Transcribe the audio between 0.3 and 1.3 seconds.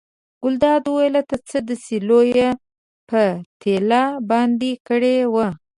ګلداد وویل